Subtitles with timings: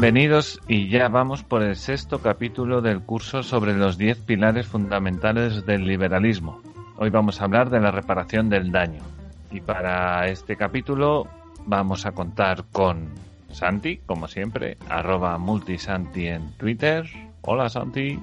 [0.00, 5.66] Bienvenidos y ya vamos por el sexto capítulo del curso sobre los 10 pilares fundamentales
[5.66, 6.62] del liberalismo.
[6.96, 9.02] Hoy vamos a hablar de la reparación del daño.
[9.50, 11.26] Y para este capítulo
[11.66, 13.08] vamos a contar con
[13.50, 17.06] Santi, como siempre, arroba multisanti en Twitter.
[17.42, 18.18] Hola Santi.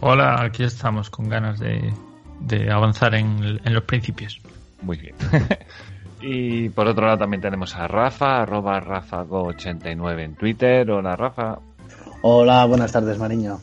[0.00, 1.92] Hola, aquí estamos con ganas de,
[2.40, 4.40] de avanzar en, en los principios.
[4.82, 5.14] Muy bien.
[6.20, 10.90] Y por otro lado también tenemos a Rafa, arroba RafaGo89 en Twitter.
[10.90, 11.58] Hola Rafa.
[12.22, 13.58] Hola, buenas tardes Mariño.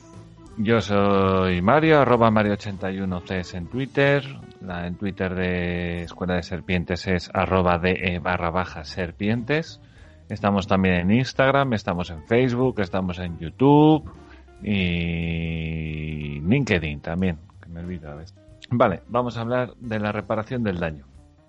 [0.58, 4.24] Yo soy Mario, arroba Mario81CS en Twitter.
[4.62, 9.82] La en Twitter de Escuela de Serpientes es arroba de barra baja serpientes.
[10.30, 14.10] Estamos también en Instagram, estamos en Facebook, estamos en YouTube
[14.64, 18.36] y LinkedIn también, que me olvido a veces.
[18.70, 21.06] Vale, vamos a hablar de la reparación del daño.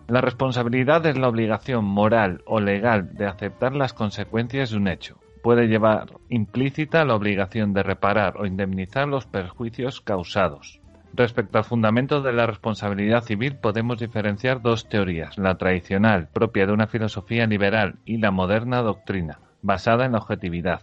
[0.09, 5.19] La responsabilidad es la obligación moral o legal de aceptar las consecuencias de un hecho.
[5.43, 10.81] Puede llevar implícita la obligación de reparar o indemnizar los perjuicios causados.
[11.17, 16.73] Respecto al fundamento de la responsabilidad civil podemos diferenciar dos teorías, la tradicional, propia de
[16.73, 20.83] una filosofía liberal, y la moderna doctrina, basada en la objetividad.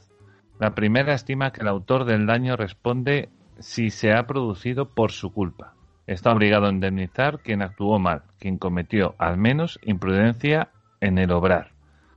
[0.58, 3.28] La primera estima que el autor del daño responde
[3.60, 5.74] si se ha producido por su culpa.
[6.08, 10.70] Está obligado a indemnizar quien actuó mal, quien cometió, al menos, imprudencia
[11.02, 11.72] en el obrar.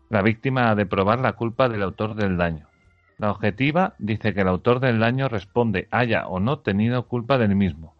[0.09, 2.69] La víctima ha de probar la culpa del autor del daño.
[3.19, 7.56] La objetiva dice que el autor del daño responde haya o no tenido culpa del
[7.56, 7.94] mismo.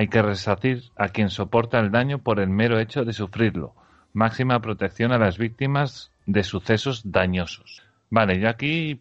[0.00, 3.74] Hay que resarcir a quien soporta el daño por el mero hecho de sufrirlo.
[4.14, 7.82] Máxima protección a las víctimas de sucesos dañosos.
[8.08, 8.98] Vale, yo aquí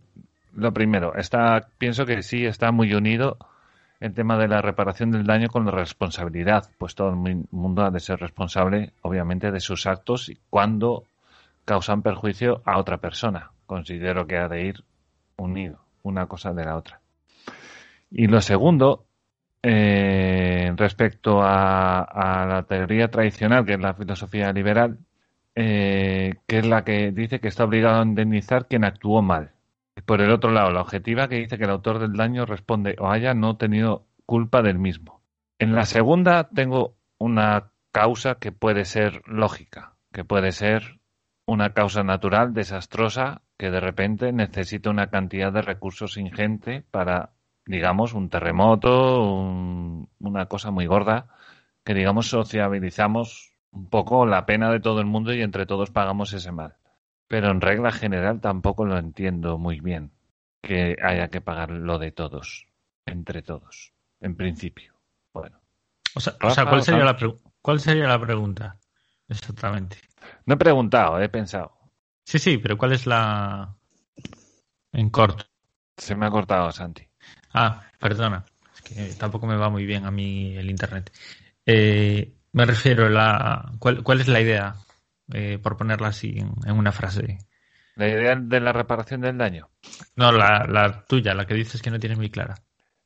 [0.53, 3.37] lo primero, está, pienso que sí está muy unido
[4.01, 7.91] el tema de la reparación del daño con la responsabilidad, pues todo el mundo ha
[7.91, 11.05] de ser responsable, obviamente, de sus actos y cuando
[11.63, 13.51] causan perjuicio a otra persona.
[13.67, 14.83] Considero que ha de ir
[15.37, 16.99] unido una cosa de la otra.
[18.11, 19.05] Y lo segundo,
[19.61, 24.99] eh, respecto a, la teoría tradicional, que es la filosofía liberal,
[25.55, 29.51] eh, que es la que dice que está obligado a indemnizar quien actuó mal.
[30.05, 33.09] Por el otro lado, la objetiva que dice que el autor del daño responde o
[33.09, 35.21] haya no tenido culpa del mismo.
[35.59, 40.99] En la segunda tengo una causa que puede ser lógica, que puede ser
[41.45, 47.31] una causa natural desastrosa que de repente necesita una cantidad de recursos ingente para,
[47.69, 51.27] digamos, un terremoto, un, una cosa muy gorda,
[51.85, 56.33] que, digamos, sociabilizamos un poco la pena de todo el mundo y entre todos pagamos
[56.33, 56.77] ese mal.
[57.27, 60.11] Pero en regla general tampoco lo entiendo muy bien
[60.63, 62.65] que haya que pagar lo de todos,
[63.05, 64.95] entre todos, en principio.
[65.31, 65.61] Bueno.
[66.15, 67.17] O sea, o sea ¿cuál, sería la
[67.61, 68.79] ¿cuál sería la pregunta?
[69.27, 69.97] Exactamente.
[70.47, 71.77] No he preguntado, he pensado.
[72.25, 73.75] Sí, sí, pero ¿cuál es la.
[74.91, 75.45] En corto?
[75.97, 77.08] Se me ha cortado, Santi.
[77.53, 78.45] Ah, perdona.
[78.73, 81.11] Es que tampoco me va muy bien a mí el internet.
[81.65, 83.71] Eh, me refiero a la.
[83.79, 84.75] ¿Cuál, ¿Cuál es la idea?
[85.31, 87.37] Eh, por ponerla así en, en, una frase.
[87.95, 89.69] ¿La idea de la reparación del daño?
[90.15, 92.55] No, la, la tuya, la que dices que no tienes muy clara.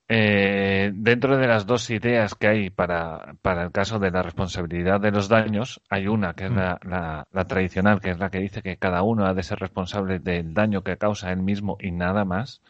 [0.07, 4.99] Eh, dentro de las dos ideas que hay para, para, el caso de la responsabilidad
[4.99, 6.55] de los daños, hay una que es mm.
[6.55, 9.59] la, la, la, tradicional, que es la que dice que cada uno ha de ser
[9.59, 12.62] responsable del daño que causa él mismo y nada más.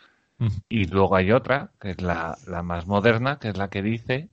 [0.70, 4.30] Y luego hay otra, que es la, más moderna, que es la que dice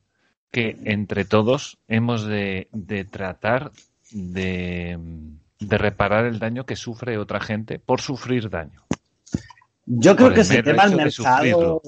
[0.50, 3.70] que entre todos hemos de, de tratar
[4.10, 4.98] de,
[5.60, 8.82] de, reparar el daño que sufre otra gente por sufrir daño.
[9.86, 11.82] Yo creo que ese tema el mercado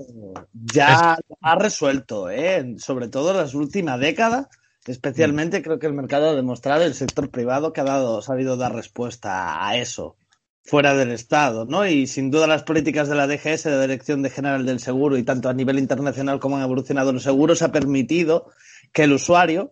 [0.52, 1.36] ya es...
[1.40, 2.76] ha resuelto, ¿eh?
[2.78, 4.48] sobre todo en las últimas décadas.
[4.86, 5.62] Especialmente mm.
[5.62, 9.66] creo que el mercado ha demostrado, el sector privado, que ha dado, sabido dar respuesta
[9.66, 10.16] a eso
[10.64, 11.86] fuera del Estado, ¿no?
[11.86, 15.16] Y sin duda las políticas de la DGS, de la Dirección de General del Seguro,
[15.16, 18.50] y tanto a nivel internacional como han evolucionado los seguros, ha permitido
[18.92, 19.70] que el usuario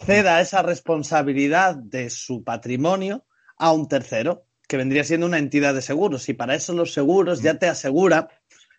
[0.00, 3.24] ceda esa responsabilidad de su patrimonio
[3.56, 6.28] a un tercero, que vendría siendo una entidad de seguros.
[6.28, 8.28] Y para eso los seguros ya te asegura,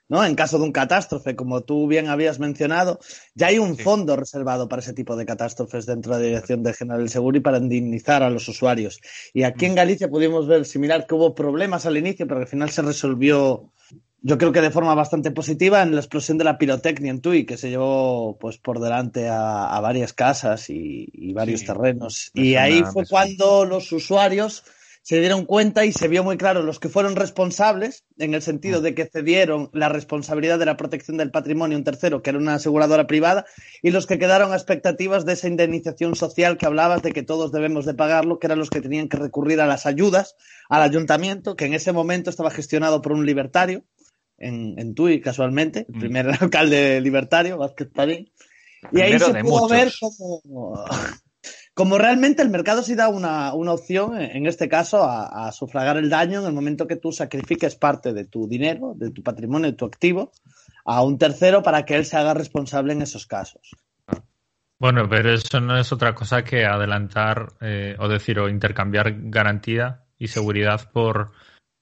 [0.10, 0.26] ¿no?
[0.26, 3.00] En caso de un catástrofe, como tú bien habías mencionado,
[3.36, 6.74] ya hay un fondo reservado para ese tipo de catástrofes dentro de la Dirección de
[6.74, 9.00] General del Seguro y para indemnizar a los usuarios.
[9.34, 12.72] Y aquí en Galicia pudimos ver similar que hubo problemas al inicio, pero al final
[12.72, 13.72] se resolvió
[14.22, 17.46] yo creo que de forma bastante positiva en la explosión de la pirotecnia en Tui,
[17.46, 22.32] que se llevó pues por delante a, varias casas y, varios terrenos.
[22.34, 24.66] Y ahí fue cuando los usuarios
[25.10, 28.80] se dieron cuenta y se vio muy claro los que fueron responsables, en el sentido
[28.80, 28.84] mm.
[28.84, 32.38] de que cedieron la responsabilidad de la protección del patrimonio a un tercero, que era
[32.38, 33.48] una aseguradora privada,
[33.82, 37.52] y los que quedaron a expectativas de esa indemnización social que hablabas de que todos
[37.52, 40.36] debemos de pagarlo, que eran los que tenían que recurrir a las ayudas
[40.70, 43.86] al ayuntamiento, que en ese momento estaba gestionado por un libertario,
[44.38, 46.00] en, en Tui, casualmente, el mm.
[46.00, 48.32] primer alcalde libertario, Vázquez Padín.
[48.92, 50.86] Y ahí se pudo ver como,
[51.80, 56.10] como realmente el mercado sí da una, una opción, en este caso, a, sufragar el
[56.10, 59.78] daño en el momento que tú sacrifiques parte de tu dinero, de tu patrimonio, de
[59.78, 60.34] tu activo,
[60.84, 63.62] a un tercero para que él se haga responsable en esos casos.
[64.78, 70.04] Bueno, pero eso no es otra cosa que adelantar eh, o decir o intercambiar garantía
[70.18, 71.32] y seguridad por,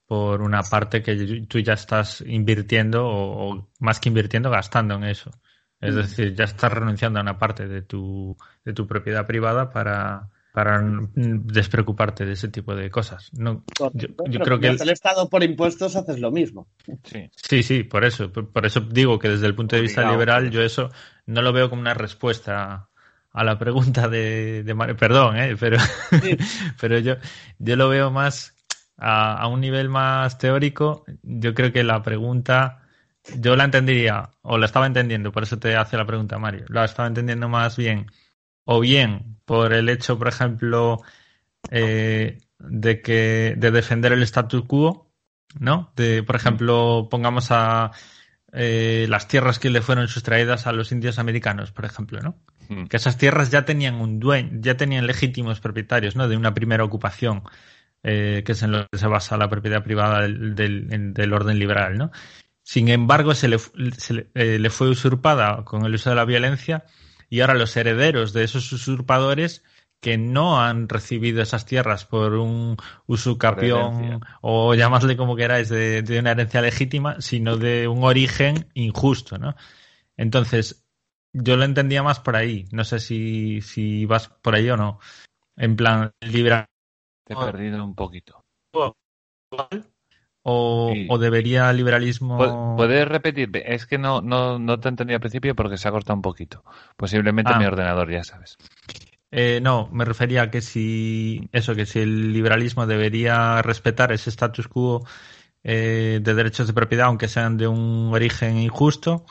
[0.05, 5.31] por una parte que tú ya estás invirtiendo o, más que invirtiendo, gastando en eso.
[5.79, 5.97] Es mm.
[5.97, 8.35] decir, ya estás renunciando a una parte de tu,
[8.65, 10.81] de tu propiedad privada para, para
[11.13, 13.29] despreocuparte de ese tipo de cosas.
[13.33, 13.63] No,
[13.93, 14.89] yo, creo que el...
[14.89, 16.67] Estado por impuestos haces lo mismo.
[17.03, 18.31] Sí, sí, sí por eso.
[18.31, 20.89] Por, eso digo que desde el punto de vista liberal yo eso
[21.25, 22.89] no lo veo como una respuesta
[23.31, 25.55] a la pregunta de, de Perdón, ¿eh?
[25.59, 25.77] pero,
[26.81, 27.17] pero yo,
[27.59, 28.55] yo lo veo más
[28.97, 32.86] a, un nivel más teórico, yo creo que la pregunta,
[33.39, 36.85] yo la entendería, o la estaba entendiendo, por eso te hace la pregunta Mario, la
[36.85, 38.07] estaba entendiendo más bien,
[38.65, 41.01] o bien por el hecho, por ejemplo,
[41.71, 45.11] eh, de que de defender el status quo,
[45.59, 45.91] ¿no?
[45.95, 47.91] De, por ejemplo, pongamos a
[48.53, 52.37] eh, las tierras que le fueron sustraídas a los indios americanos, por ejemplo, ¿no?
[52.89, 56.27] Que esas tierras ya tenían un dueño, ya tenían legítimos propietarios, ¿no?
[56.27, 57.43] De una primera ocupación.
[58.03, 62.11] Eh, que es en lo que se basa la propiedad privada del, orden liberal, ¿no?
[62.67, 63.55] Sin embargo, se, le,
[64.33, 66.83] eh, le, fue usurpada con el uso de la violencia
[67.29, 69.63] y ahora los herederos de esos usurpadores
[70.01, 72.75] que no han recibido esas tierras por un
[73.05, 79.37] usucapión o llamadle como queráis de, de, una herencia legítima, sino de un origen injusto,
[79.37, 79.55] ¿no?
[80.17, 80.85] Entonces,
[81.31, 82.65] yo lo entendía más por ahí.
[82.73, 84.99] No sé si, si vas por ahí o no.
[85.55, 86.65] En plan, liberal
[87.23, 88.43] te he perdido un poquito.
[90.49, 92.75] O, debería liberalismo.
[92.77, 93.49] ¿Puedes repetir?
[93.65, 96.63] Es que no, no, no te entendí al principio porque se ha cortado un poquito.
[96.95, 97.67] Posiblemente mi ah.
[97.67, 98.57] ordenador, ya sabes.
[99.29, 104.29] Eh, no, me refería a que si eso, que si el liberalismo debería respetar ese
[104.29, 105.05] status quo
[105.65, 109.25] eh, de derechos de propiedad, aunque sean de un origen injusto,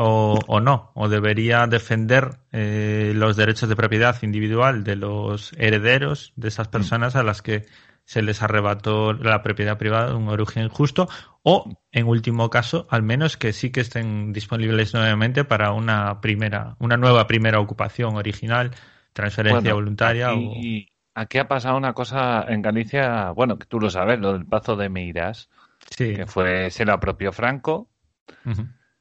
[0.00, 6.48] o, no, o debería defender eh, los derechos de propiedad individual de los herederos de
[6.48, 6.70] esas mm.
[6.70, 7.66] personas a las que
[8.08, 11.10] se les arrebató la propiedad privada de un origen injusto,
[11.42, 16.74] o en último caso, al menos que sí que estén disponibles nuevamente para una primera,
[16.78, 18.70] una nueva primera ocupación original,
[19.12, 20.32] transferencia voluntaria.
[20.32, 24.46] Y aquí ha pasado una cosa en Galicia, bueno, que tú lo sabes, lo del
[24.46, 25.50] Pazo de Meiras,
[25.94, 27.90] que fue, se lo apropió Franco.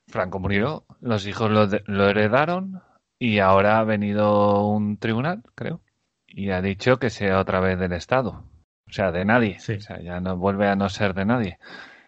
[0.10, 2.82] Franco murió, los hijos lo, lo, heredaron
[3.18, 5.80] y ahora ha venido un tribunal, creo,
[6.28, 8.44] y ha dicho que sea otra vez del Estado.
[8.90, 9.58] O sea, de nadie.
[9.58, 11.60] O sea, ya no vuelve a no ser de nadie.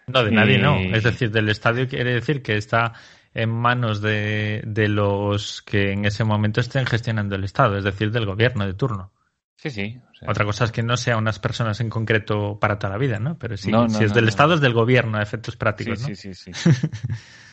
[0.08, 0.80] No, de nadie no.
[0.80, 2.94] Es decir, del Estado quiere decir que está
[3.34, 8.12] en manos de, de los que en ese momento estén gestionando el Estado, es decir,
[8.12, 9.12] del gobierno de turno.
[9.56, 10.02] Sí, sí.
[10.26, 13.38] Otra cosa es que no sea unas personas en concreto para toda la vida, ¿no?
[13.38, 16.54] Pero sí, si es del Estado, es del gobierno, a efectos prácticos, sí, Sí, sí,
[16.54, 16.72] sí.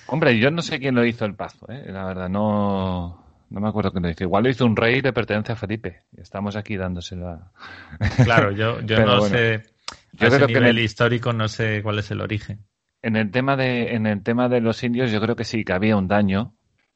[0.07, 1.85] Hombre, yo no sé quién lo hizo el pazo, ¿eh?
[1.89, 4.25] la verdad, no, no me acuerdo quién lo hizo.
[4.25, 6.03] Igual lo hizo un rey de pertenencia a Felipe.
[6.17, 7.53] Estamos aquí dándoselo a...
[8.25, 9.63] Claro, yo, yo no sé,
[10.13, 12.65] yo creo que en el histórico no sé cuál es el origen.
[13.03, 15.73] En el tema de, en el tema de los indios, yo creo que sí, que
[15.73, 16.55] había un daño.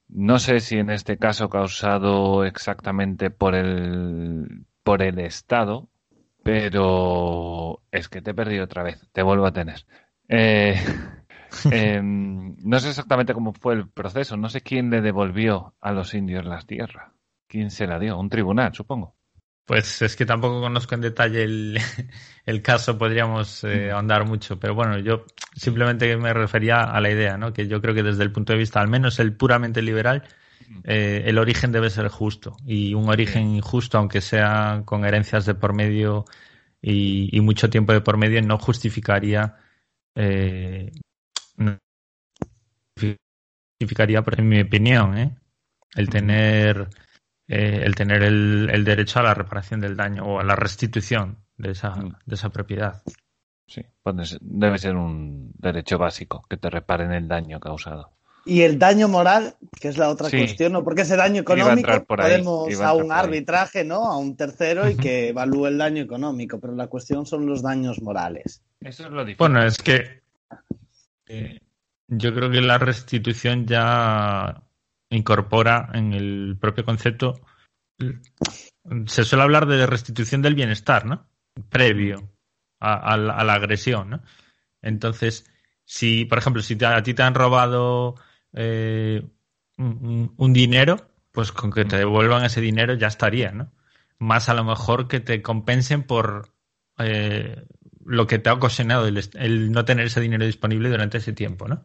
[0.09, 5.89] No sé si en este caso causado exactamente por el, por el Estado,
[6.43, 9.85] pero es que te he perdido otra vez, te vuelvo a tener.
[10.29, 10.75] Eh,
[11.71, 16.15] Em, no sé exactamente cómo fue el proceso, no sé quién le devolvió a los
[16.15, 17.13] indios las tierras.
[17.49, 18.19] ¿Quién se la dio?
[18.19, 19.17] Un tribunal, supongo.
[19.65, 21.79] Pues es que tampoco conozco en detalle el,
[22.63, 27.53] caso, podríamos eh, ahondar mucho, pero bueno, yo simplemente me refería a la idea, ¿no?
[27.53, 30.25] Que yo creo que desde el punto de vista, al menos el puramente liberal,
[30.85, 35.55] eh, el origen debe ser justo y un origen injusto, aunque sea con herencias de
[35.55, 36.25] por medio
[36.83, 39.57] y, mucho tiempo de por medio no justificaría
[40.15, 40.93] eh,
[41.61, 41.79] no
[43.79, 45.37] justificaría, en mi opinión, ¿eh?
[45.95, 46.89] el tener
[47.53, 51.73] eh, el tener el, derecho a la reparación del daño o a la restitución de
[51.73, 52.17] esa, mm.
[52.25, 53.03] de esa propiedad.
[53.67, 58.13] Sí, pues debe ser un derecho básico que te reparen el daño causado.
[58.47, 60.85] Y el daño moral, que es la otra cuestión, ¿no?
[60.85, 64.07] Porque ese daño económico podemos a, un arbitraje, ¿no?
[64.07, 68.01] A un tercero y que evalúe el daño económico, pero la cuestión son los daños
[68.01, 68.63] morales.
[68.81, 69.39] Eso es lo difícil.
[69.39, 70.23] Bueno, es que
[71.31, 71.61] eh,
[72.09, 74.65] yo creo que la restitución ya
[75.11, 77.41] incorpora en el propio concepto.
[79.07, 81.29] Se suele hablar de restitución del bienestar, ¿no?
[81.69, 82.33] Previo
[82.81, 84.23] a, la, agresión, ¿no?
[84.83, 85.49] Entonces,
[85.85, 88.17] si, por ejemplo, si a ti te han robado
[88.53, 89.23] eh,
[89.77, 93.73] un, dinero, pues con que te devuelvan ese dinero ya estaría, ¿no?
[94.19, 96.53] Más a lo mejor que te compensen por
[96.99, 97.67] eh,
[98.05, 101.85] lo que te ha ocasionado el, no tener ese dinero disponible durante ese tiempo, ¿no?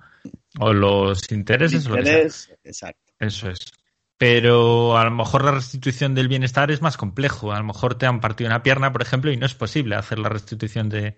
[0.59, 1.85] O los intereses.
[1.87, 2.55] o lo que sea.
[2.63, 3.13] exacto.
[3.19, 3.73] Eso es.
[4.17, 7.51] Pero a lo mejor la restitución del bienestar es más complejo.
[7.51, 10.19] A lo mejor te han partido una pierna, por ejemplo, y no es posible hacer
[10.19, 11.17] la restitución de,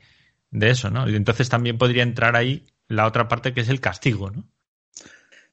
[0.51, 1.07] eso, ¿no?
[1.07, 4.47] Y entonces también podría entrar ahí la otra parte que es el castigo, ¿no?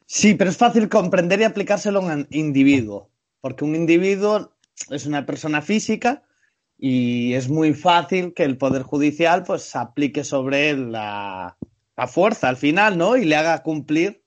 [0.07, 3.11] Sí, pero es fácil comprender y aplicárselo a un individuo,
[3.41, 4.55] porque un individuo
[4.91, 6.23] es una persona física
[6.79, 11.57] y es muy fácil que el Poder Judicial pues aplique sobre él la,
[11.97, 13.17] la fuerza al final, ¿no?
[13.17, 14.25] Y le haga cumplir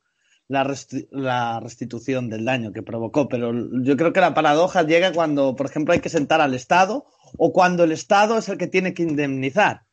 [0.48, 3.28] la, restitución del daño que provocó.
[3.28, 3.52] Pero
[3.84, 7.06] yo creo que la paradoja llega cuando, por ejemplo, hay que sentar al Estado
[7.38, 9.84] o cuando el Estado es el que tiene que indemnizar.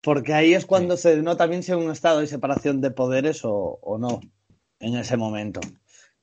[0.00, 3.42] Porque ahí es cuando se denota bien si hay un estado de separación de poderes
[3.44, 4.20] o, no
[4.80, 5.60] en ese momento.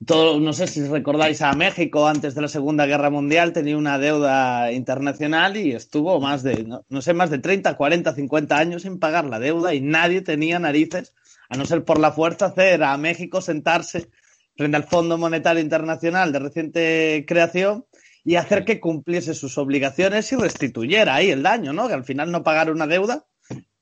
[0.06, 4.00] Todo, no sé si recordáis a México antes de la Segunda Guerra Mundial, tenía una
[4.00, 8.98] deuda internacional y estuvo más de, no, sé, más de 30, 40, 50 años sin
[8.98, 11.16] pagar la deuda y nadie tenía narices
[11.50, 14.10] a no ser por la fuerza, hacer a México sentarse
[14.56, 17.86] frente al Fondo Monetario Internacional de reciente creación
[18.24, 21.90] y hacer que cumpliese sus obligaciones y restituyera ahí el daño, ¿no?
[21.90, 23.26] Que al final no pagar una deuda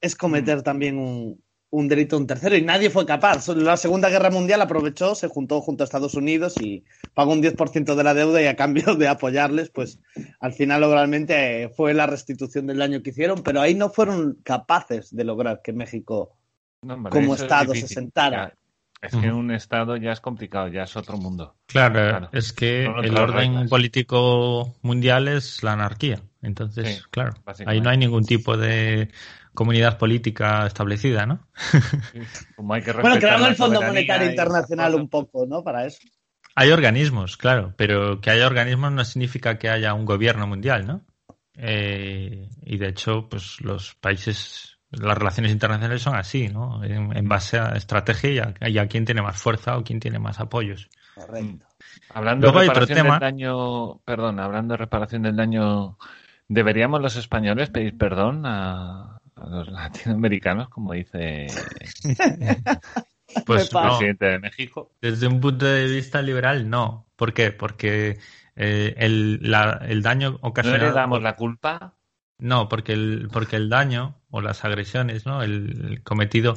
[0.01, 3.47] es cometer también un, un delito a un tercero y nadie fue capaz.
[3.49, 7.95] La Segunda Guerra Mundial aprovechó, se juntó junto a Estados Unidos y pagó un 10%
[7.95, 9.99] de la deuda y a cambio de apoyarles, pues
[10.39, 15.15] al final realmente fue la restitución del daño que hicieron, pero ahí no fueron capaces
[15.15, 16.37] de lograr que México
[17.09, 18.53] como Estado se sentara.
[19.01, 21.55] Es que un Estado ya es complicado, ya es otro mundo.
[21.67, 26.23] Claro, es que el orden político mundial es la anarquía.
[26.41, 27.33] Entonces, claro,
[27.65, 29.09] ahí no hay ningún tipo de
[29.57, 31.39] comunidad política establecida, ¿no?
[32.57, 35.63] bueno, creando el Fondo Monetario Internacional un poco, ¿no?
[35.63, 35.97] Para eso.
[36.53, 41.01] Hay organismos, claro, pero que haya organismos no significa que haya un gobierno mundial, ¿no?
[41.55, 46.83] Eh, y de hecho, pues los países las relaciones internacionales son así, ¿no?
[46.83, 50.87] En, base a estrategia y a, quién tiene más fuerza o quién tiene más apoyos.
[51.15, 51.65] Correcto.
[52.13, 55.97] Hablando de reparación del daño, perdón, hablando de reparación del daño,
[56.47, 59.16] ¿deberíamos los españoles pedir perdón a,
[59.49, 61.47] los latinoamericanos, como dice
[63.45, 64.91] pues el presidente de México?
[65.01, 67.07] Desde un punto de vista liberal, no.
[67.15, 67.51] ¿Por qué?
[67.51, 68.19] Porque
[68.55, 69.41] eh, el,
[69.87, 70.83] el daño ocasionado...
[70.83, 71.97] ¿No le damos la culpa?
[72.39, 75.41] No, porque el, porque el daño o las agresiones, ¿no?
[75.41, 76.55] El, cometido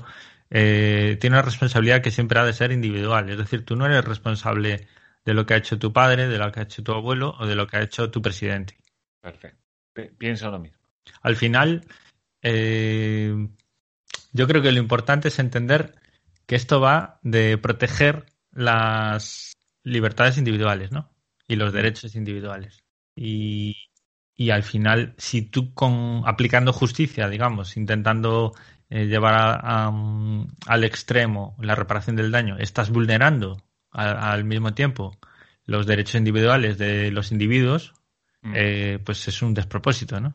[0.50, 3.30] eh, tiene una responsabilidad que siempre ha de ser individual.
[3.30, 4.86] Es decir, tú no eres responsable
[5.24, 7.46] de lo que ha hecho tu padre, de lo que ha hecho tu abuelo o
[7.46, 8.76] de lo que ha hecho tu presidente.
[9.20, 9.58] Perfecto.
[10.18, 10.78] Pienso lo mismo.
[11.22, 11.84] Al final,
[12.42, 13.34] eh,
[14.32, 15.94] yo creo que lo importante es entender
[16.46, 21.10] que esto va de proteger las libertades individuales, ¿no?
[21.46, 22.82] Y los derechos individuales.
[23.14, 23.76] Y,
[24.34, 28.54] y al final, si tú con aplicando justicia, digamos, intentando
[28.88, 35.18] eh, llevar al extremo la reparación del daño, estás vulnerando al mismo tiempo
[35.64, 37.94] los derechos individuales de los individuos,
[38.42, 38.52] mm.
[38.56, 40.34] eh, pues es un despropósito, ¿no?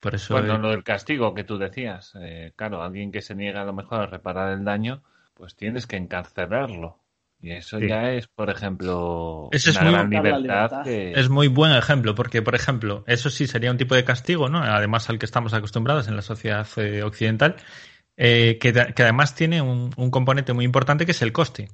[0.00, 0.34] Por eso.
[0.34, 3.72] Bueno, lo del castigo que tú decías, eh, claro, alguien que se niega a lo
[3.72, 5.02] mejor a reparar el daño,
[5.34, 6.98] pues tienes que encarcelarlo.
[7.40, 12.42] Y eso ya es, por ejemplo, es una muy, libertad Es muy buen ejemplo, porque,
[12.42, 14.58] por ejemplo, eso sí sería un tipo de castigo, ¿no?
[14.58, 17.54] Además al que estamos acostumbrados en la sociedad eh, occidental,
[18.16, 21.68] eh, que, además tiene un, componente muy importante que es el coste.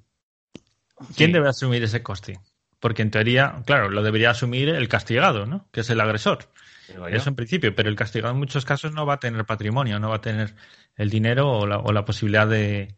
[1.16, 2.38] ¿Quién debe asumir ese coste?
[2.78, 5.66] Porque en teoría, claro, lo debería asumir el castigado, ¿no?
[5.73, 6.50] Que es el agresor.
[7.11, 10.11] Eso en principio, pero el castigado en muchos casos no va a tener patrimonio, no
[10.11, 10.55] va a tener
[10.97, 12.95] el dinero o la posibilidad de,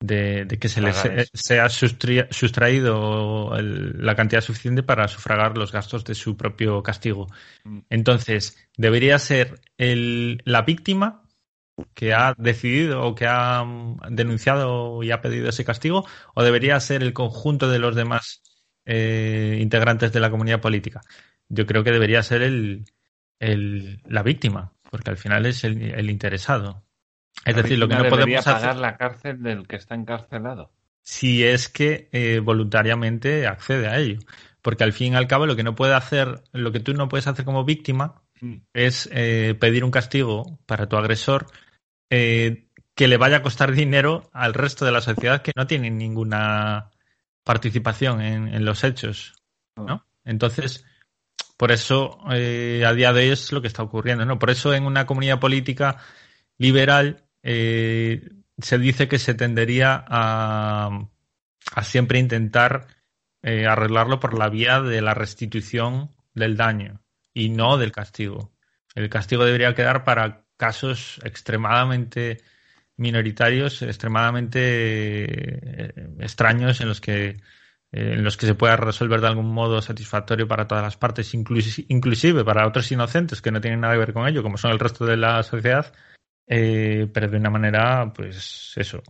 [0.00, 0.96] de, que se les
[1.32, 7.28] sea sustraído la cantidad suficiente para sufragar los gastos de su propio castigo.
[7.64, 7.78] Mm.
[7.90, 11.22] Entonces, debería ser el, la víctima
[11.94, 13.64] que ha decidido o que ha
[14.10, 18.42] denunciado y ha pedido ese castigo, o debería ser el conjunto de los demás
[18.86, 21.02] eh, integrantes de la comunidad política.
[21.48, 22.86] Yo creo que debería ser el,
[23.38, 26.86] la víctima, porque al final es el interesado.
[27.44, 30.72] Es decir, lo que no podemos pagar la cárcel del que está encarcelado.
[31.02, 34.18] Si es que eh, voluntariamente accede a ello.
[34.62, 37.08] Porque al fin y al cabo lo que no puede hacer, lo que tú no
[37.08, 38.54] puedes hacer como víctima mm.
[38.74, 41.46] es eh, pedir un castigo para tu agresor
[42.10, 42.66] eh,
[42.96, 46.90] que le vaya a costar dinero al resto de la sociedad que no tiene ninguna
[47.44, 49.34] participación en, los hechos.
[49.76, 49.86] ¿no?
[49.88, 50.06] Ah.
[50.24, 50.84] Entonces,
[51.56, 54.24] por eso a día de hoy es lo que está ocurriendo.
[54.24, 54.38] ¿no?
[54.38, 55.98] Por eso en una comunidad política
[56.58, 61.08] liberal eh, se dice que se tendería a,
[61.82, 62.88] siempre intentar
[63.42, 68.52] eh, arreglarlo por la vía de la restitución del daño y no del castigo.
[68.94, 72.42] El castigo debería quedar para casos extremadamente
[72.96, 77.40] minoritarios, extremadamente eh, extraños en los que
[77.92, 82.44] en los que se pueda resolver de algún modo satisfactorio para todas las partes, inclusive
[82.44, 85.06] para otros inocentes que no tienen nada que ver con ello, como son el resto
[85.06, 85.92] de la sociedad,
[86.48, 89.02] eh, pero de una manera, pues eso,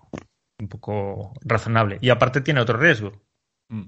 [0.58, 1.98] un poco razonable.
[2.00, 3.12] Y aparte tiene otro riesgo,
[3.68, 3.84] mm.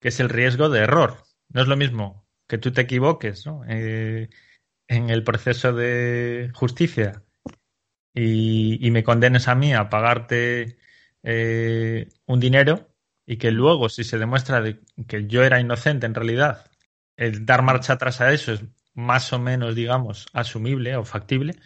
[0.00, 1.22] que es el riesgo de error.
[1.48, 3.62] No es lo mismo que tú te equivoques ¿no?
[3.66, 4.28] Eh,
[4.88, 7.22] en el proceso de justicia
[8.14, 10.76] y, me condenes a mí a pagarte
[11.22, 12.93] eh, un dinero
[13.26, 14.62] y que luego, si se demuestra
[15.08, 16.70] que yo era inocente en realidad,
[17.16, 18.64] el dar marcha atrás a eso es
[18.94, 21.56] más o menos, digamos, asumible o factible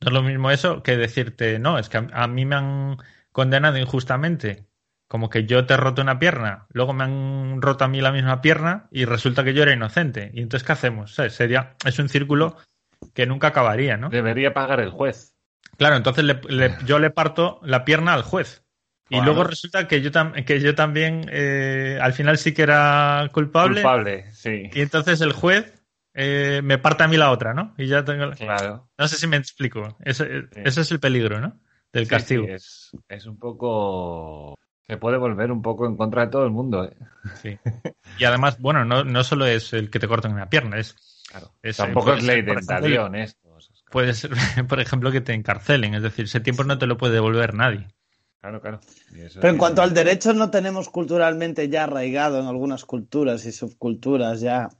[0.00, 2.96] no es lo mismo eso que decirte, no, es que a, mí me han
[3.32, 4.66] condenado injustamente.
[5.06, 8.12] Como que yo te he roto una pierna, luego me han roto a mí la
[8.12, 10.30] misma pierna y resulta que yo era inocente.
[10.32, 11.14] ¿Y entonces qué hacemos?
[11.14, 12.56] Sería, es un círculo
[13.12, 14.08] que nunca acabaría, ¿no?
[14.08, 15.34] Debería pagar el juez.
[15.76, 16.24] Claro, entonces
[16.86, 18.62] yo le parto la pierna al juez.
[19.10, 20.10] Y luego resulta que yo,
[20.46, 23.82] que yo también eh, al final sí que era culpable.
[23.82, 24.70] Culpable, sí.
[24.72, 25.82] Y entonces el juez
[26.14, 27.74] eh, me parte a mí la otra, ¿no?
[27.76, 28.30] Y ya tengo.
[28.30, 28.88] Claro.
[28.96, 29.96] No sé si me explico.
[30.04, 31.58] Ese, es el peligro, ¿no?
[31.92, 32.46] Del castigo.
[32.46, 32.92] es,
[33.26, 34.56] un poco.
[34.86, 36.84] Se puede volver un poco en contra de todo el mundo.
[36.84, 36.96] ¿eh?
[37.42, 37.58] Sí.
[38.18, 40.94] Y además, bueno, no, no solo es el que te corten una pierna, es.
[41.28, 41.52] Claro.
[41.76, 43.40] Tampoco es ley de talión esto.
[43.90, 44.30] Puede ser,
[44.68, 47.88] por ejemplo, que te encarcelen, es decir, ese tiempo no te lo puede devolver nadie.
[48.40, 48.80] Claro, claro.
[49.34, 54.40] Pero en cuanto al derecho, no tenemos culturalmente ya arraigado en algunas culturas y subculturas
[54.40, 54.70] ya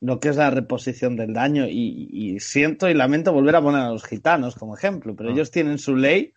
[0.00, 3.90] lo que es la reposición del daño y, siento y lamento volver a poner a
[3.90, 5.32] los gitanos como ejemplo, pero ah.
[5.32, 6.34] ellos tienen su ley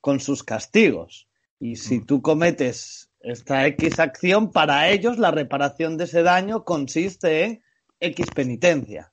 [0.00, 2.06] con sus castigos y si mm.
[2.06, 7.62] tú cometes esta X acción, para ellos la reparación de ese daño consiste en
[8.00, 9.12] X penitencia.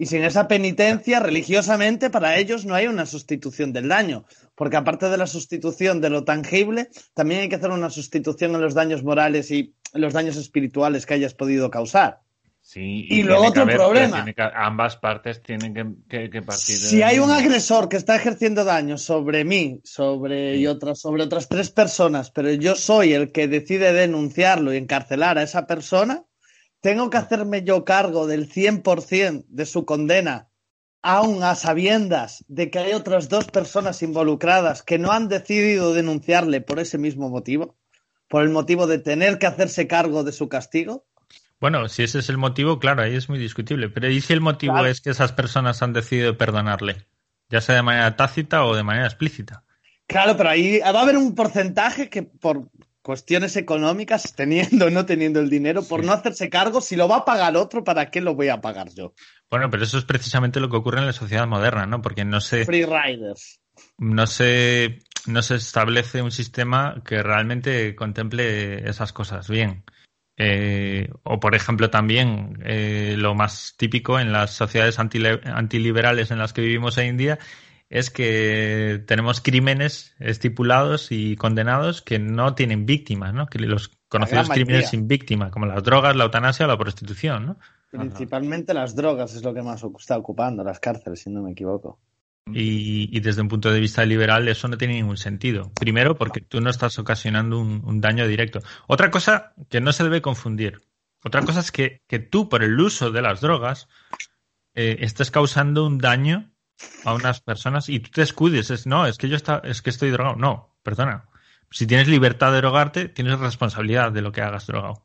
[0.00, 5.10] Y sin esa penitencia, religiosamente, para ellos no hay una sustitución del daño, porque aparte
[5.10, 9.04] de la sustitución de lo tangible, también hay que hacer una sustitución en los daños
[9.04, 12.20] morales y los daños espirituales que hayas podido causar
[12.74, 14.24] y, luego otro problema.
[14.54, 16.76] ambas partes tienen que, partir.
[16.76, 21.48] Si hay un agresor que está ejerciendo daño sobre mí, sobre y otras, sobre otras
[21.48, 26.24] tres personas, pero yo soy el que decide denunciarlo y encarcelar a esa persona,
[26.80, 30.48] tengo que hacerme yo cargo del 100% de su condena,
[31.02, 36.60] aún a sabiendas de que hay otras dos personas involucradas que no han decidido denunciarle
[36.60, 37.76] por ese mismo motivo,
[38.28, 41.06] por el motivo de tener que hacerse cargo de su castigo.
[41.60, 43.90] Bueno, si ese es el motivo, claro, ahí es muy discutible.
[43.90, 47.06] Pero ¿y si el motivo es que esas personas han decidido perdonarle?
[47.50, 49.64] Ya sea de manera tácita o de manera explícita.
[50.06, 52.70] Claro, pero ahí va a haber un porcentaje que por
[53.02, 57.18] cuestiones económicas, teniendo o no teniendo el dinero, por no hacerse cargo, si lo va
[57.18, 59.14] a pagar otro, ¿para qué lo voy a pagar yo?
[59.50, 62.02] Bueno, pero eso es precisamente lo que ocurre en la sociedad moderna, ¿no?
[62.02, 62.64] Porque no se...
[62.64, 63.60] Free riders.
[63.98, 69.84] No se, no se establece un sistema que realmente contemple esas cosas bien.
[70.36, 76.52] Eh, o, por ejemplo, también eh, lo más típico en las sociedades antiliberales en las
[76.52, 77.38] que vivimos hoy en día
[77.90, 83.46] es que tenemos crímenes estipulados y condenados que no tienen víctimas, ¿no?
[83.46, 87.58] Que los conocidos crímenes sin víctima, como las drogas, la eutanasia o la prostitución, ¿no?
[87.90, 91.98] Principalmente las drogas es lo que más está ocupando las cárceles, si no me equivoco.
[92.52, 95.72] Y, desde un punto de vista liberal eso no tiene ningún sentido.
[95.78, 98.60] Primero, porque tú no estás ocasionando un, daño directo.
[98.86, 100.80] Otra cosa que no se debe confundir.
[101.24, 102.00] Otra cosa es que,
[102.30, 103.88] tú, por el uso de las drogas,
[104.74, 106.49] eh, estés causando un daño
[107.04, 108.70] a unas personas y tú te escudes.
[108.70, 110.36] Es, no, es que yo está, es que estoy drogado.
[110.36, 111.28] No, perdona.
[111.70, 115.02] si tienes libertad de drogarte, tienes responsabilidad de lo que hagas drogado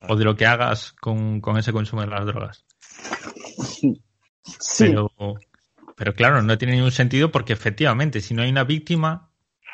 [0.00, 2.64] o de lo que hagas con, ese consumo de las drogas.
[4.78, 5.10] Pero,
[5.96, 9.27] pero claro, no tiene ningún sentido porque efectivamente, si no hay una víctima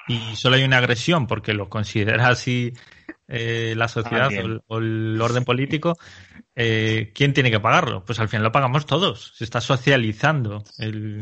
[0.08, 2.72] y solo hay una agresión porque lo considera así
[3.26, 4.28] eh, la sociedad
[4.66, 5.96] o el, orden político,
[6.54, 8.04] eh, ¿quién tiene que pagarlo?
[8.04, 9.32] Pues al final lo pagamos todos.
[9.34, 11.20] Se está socializando el,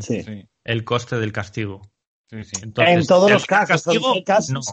[0.65, 1.81] el coste del castigo.
[2.29, 3.83] en todos los casos,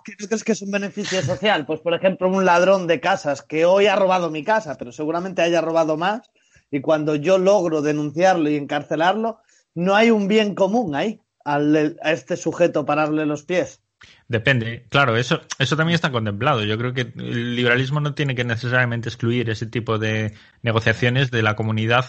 [0.05, 1.67] ¿qué crees que es un beneficio social?
[1.67, 5.43] Pues, por ejemplo, un ladrón de casas que hoy ha robado mi casa, pero seguramente
[5.43, 6.31] haya robado más,
[6.71, 9.39] y cuando yo logro denunciarlo y encarcelarlo,
[9.75, 13.81] no hay un bien común ahí a este sujeto pararle los pies.
[14.29, 16.65] Depende, claro, eso, eso también está contemplado.
[16.65, 21.43] Yo creo que el liberalismo no tiene que necesariamente excluir ese tipo de negociaciones de
[21.43, 22.07] la comunidad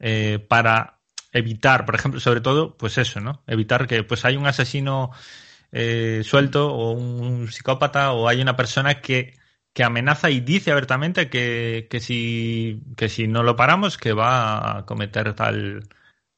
[0.00, 0.98] eh, para
[1.32, 3.42] evitar, por ejemplo, sobre todo, pues eso, ¿no?
[3.46, 5.10] Evitar que pues hay un asesino
[5.72, 9.34] eh, suelto o un psicópata o hay una persona que,
[9.72, 14.78] que amenaza y dice abiertamente que, que, si, que si no lo paramos que va
[14.78, 15.88] a cometer tal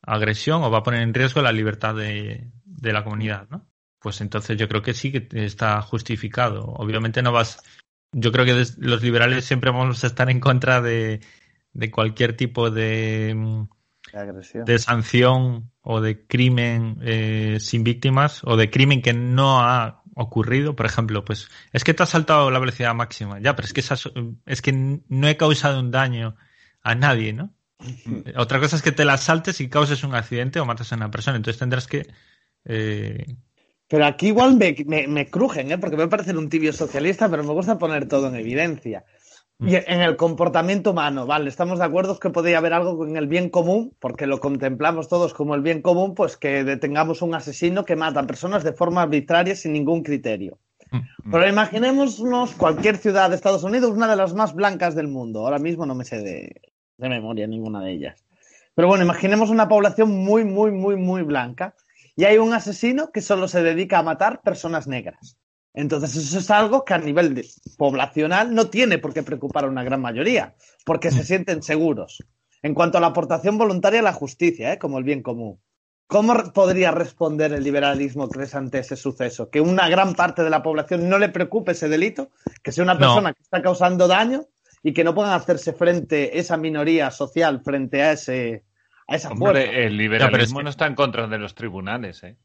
[0.03, 3.67] agresión o va a poner en riesgo la libertad de, de la comunidad, ¿no?
[4.05, 6.67] Pues entonces yo creo que sí que está justificado.
[6.67, 7.63] Obviamente no vas.
[8.13, 11.21] Yo creo que los liberales siempre vamos a estar en contra de,
[11.91, 13.65] cualquier tipo de,
[14.67, 20.77] de sanción o de crimen eh, sin víctimas o de crimen que no ha ocurrido.
[20.77, 23.41] Por ejemplo, pues es que te has saltado la velocidad máxima.
[23.41, 23.81] Ya, pero es que,
[24.45, 26.37] es que no he causado un daño
[26.83, 27.55] a nadie, ¿no?
[28.37, 31.11] Otra cosa es que te la saltes y causes un accidente o matas a una
[31.11, 31.39] persona.
[31.39, 32.07] Entonces tendrás que
[32.67, 33.37] eh,
[33.95, 35.79] pero aquí igual me, me, crujen, ¿eh?
[35.79, 39.05] porque me parece un tibio socialista, pero me gusta poner todo en evidencia.
[39.61, 39.85] Y mm.
[39.87, 43.51] en el comportamiento humano, vale, estamos de acuerdo que podría haber algo en el bien
[43.51, 47.95] común, porque lo contemplamos todos como el bien común, pues que detengamos un asesino que
[47.95, 50.59] mata a personas de forma arbitraria sin ningún criterio.
[50.91, 51.31] Mm.
[51.31, 55.45] Pero imaginémonos cualquier ciudad de Estados Unidos, una de las más blancas del mundo.
[55.45, 56.63] Ahora mismo no me sé de,
[56.99, 58.25] de memoria ninguna de ellas.
[58.75, 61.77] Pero bueno, imaginemos una población muy, muy, muy, muy blanca
[62.17, 65.37] y hay un asesino que solo se dedica a matar personas negras.
[65.73, 67.45] Entonces eso es algo que a nivel
[67.77, 72.23] poblacional no tiene por qué preocupar a una gran mayoría, porque se sienten seguros.
[72.63, 74.79] En cuanto a la aportación voluntaria a la justicia, ¿eh?
[74.79, 75.61] como el bien común.
[76.07, 79.51] ¿Cómo podría responder el liberalismo crees ante ese suceso?
[79.51, 82.31] Que una gran parte de la población no le preocupe ese delito,
[82.63, 84.47] que sea una persona que está causando daño
[84.83, 88.65] y que no puedan hacerse frente esa minoría social frente a ese
[89.09, 92.37] el liberalismo no, está en contra de los tribunales, ¿eh?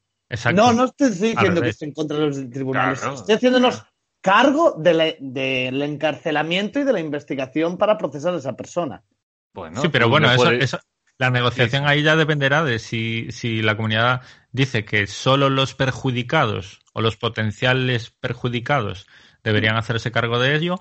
[0.53, 3.03] No, no estoy diciendo que esté en contra de los tribunales.
[3.03, 3.83] Estoy haciéndonos
[4.21, 9.03] cargo del encarcelamiento y de la investigación para procesar a esa persona.
[9.53, 10.79] Bueno, sí, pero bueno, eso,
[11.17, 16.79] la negociación ahí ya dependerá de si, si la comunidad dice que solo los perjudicados
[16.93, 19.07] o los potenciales perjudicados
[19.43, 20.75] deberían hacerse cargo de ello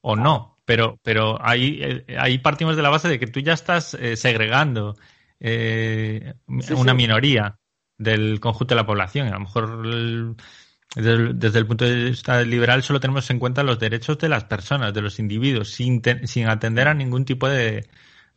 [0.00, 0.58] o no.
[0.64, 4.16] Pero, pero ahí, eh, ahí partimos de la base de que tú ya estás eh,
[4.16, 4.96] segregando
[5.40, 6.34] eh,
[6.76, 7.58] una minoría
[7.98, 9.28] del conjunto de la población.
[9.28, 10.36] A lo mejor
[10.96, 14.92] desde, el punto de vista liberal solo tenemos en cuenta los derechos de las personas,
[14.92, 17.86] de los individuos, sin, sin atender a ningún tipo de,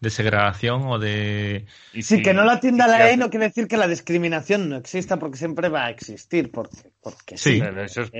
[0.07, 1.65] segregación o de...
[1.99, 5.17] sí, que no la atienda la ley no quiere decir que la discriminación no exista
[5.17, 7.61] porque siempre va a existir, porque, porque sí.
[7.85, 8.11] eso es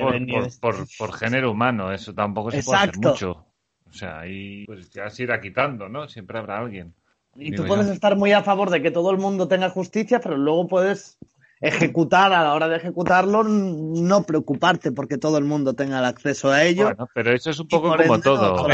[0.60, 3.46] por, por, género humano, eso tampoco se puede hacer mucho.
[3.86, 6.08] O sea, ahí pues ya se irá quitando, ¿no?
[6.08, 6.96] Siempre habrá alguien.
[7.36, 10.38] Y tú puedes estar muy a favor de que todo el mundo tenga justicia, pero
[10.38, 11.18] luego puedes
[11.64, 16.52] ejecutar a la hora de ejecutarlo, no preocuparte porque todo el mundo tenga el acceso
[16.52, 16.86] a ello.
[16.86, 18.68] Bueno, pero eso es un poco como todo.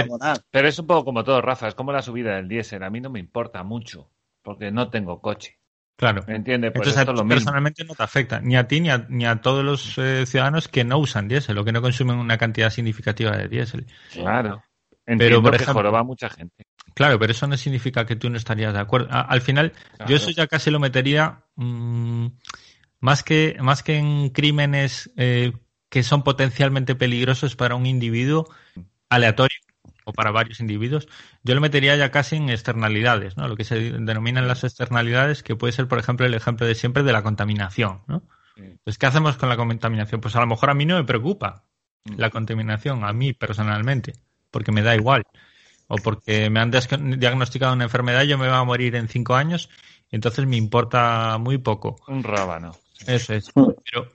[0.49, 1.67] pero es un poco como todo, Rafa.
[1.67, 2.83] Es como la subida del diésel.
[2.83, 4.09] A mí no me importa mucho
[4.41, 5.59] porque no tengo coche.
[5.95, 6.23] Claro.
[6.27, 6.71] ¿Me entiendes?
[6.73, 9.97] Pues Entonces, personalmente no te afecta, ni a ti ni a, ni a todos los
[9.97, 13.85] eh, ciudadanos que no usan diésel o que no consumen una cantidad significativa de diésel.
[14.13, 14.63] Claro.
[15.05, 16.65] Entiendo pero, por ejemplo, que mucha gente.
[16.99, 19.07] Claro, pero eso no significa que tú no estarías de acuerdo.
[19.09, 19.71] al final,
[20.05, 22.25] yo eso ya casi lo metería mm,
[22.99, 25.53] más, que, más que en crímenes eh,
[25.87, 28.53] que son potencialmente peligrosos para un individuo
[29.07, 29.59] aleatorio
[30.03, 31.07] o para varios individuos,
[31.41, 33.47] yo lo metería ya casi en externalidades, ¿no?
[33.47, 37.03] Lo que se denominan las externalidades, que puede ser, por ejemplo, el ejemplo de siempre
[37.03, 38.23] de la contaminación, ¿no?
[38.57, 40.19] Entonces, ¿qué hacemos con la contaminación?
[40.19, 41.63] Pues a lo mejor a mí no me preocupa
[42.03, 42.15] mm.
[42.17, 44.15] la contaminación, a mí personalmente,
[44.51, 45.23] porque me da igual
[45.89, 49.35] o porque me han diagnosticado una enfermedad y yo me voy a morir en cinco
[49.35, 49.69] años,
[50.09, 51.97] y entonces me importa muy poco.
[52.07, 52.75] Un rábano.
[53.05, 53.51] Eso es.
[53.53, 54.07] Pero,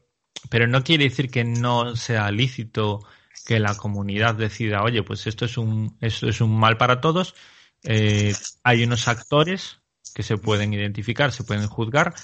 [0.48, 3.00] pero no quiere decir que no sea lícito
[3.44, 7.34] que la comunidad decida, oye, pues esto es un, esto es un mal para todos.
[7.82, 8.32] Eh,
[8.62, 9.80] hay unos actores
[10.14, 12.14] que se pueden identificar, se pueden juzgar